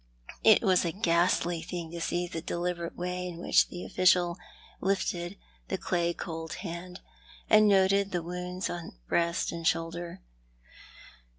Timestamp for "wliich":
3.37-3.67